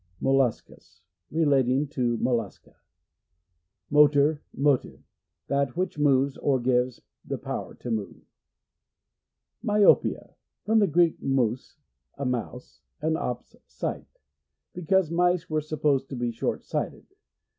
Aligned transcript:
Molluscous.— 0.19 1.01
Relating 1.41 1.87
to 1.89 2.17
Mollusca. 2.17 2.75
Motor.) 3.91 4.41
That 5.53 5.77
which 5.77 5.99
moves, 5.99 6.37
or 6.37 6.57
Motive. 6.57 6.61
^ 6.65 6.65
gives 6.65 7.01
the 7.23 7.37
power 7.37 7.75
to 7.75 7.91
move. 7.91 8.23
Myopia.— 9.61 10.35
From 10.65 10.79
the 10.79 10.87
Greek, 10.87 11.19
7nus, 11.21 11.75
a 12.17 12.25
mouse, 12.25 12.81
and 12.99 13.15
ops, 13.15 13.55
sight. 13.67 14.07
Because 14.73 15.11
mice 15.11 15.51
were 15.51 15.61
supposed 15.61 16.09
to 16.09 16.15
be 16.15 16.31
short 16.31 16.63
sighted. 16.63 17.05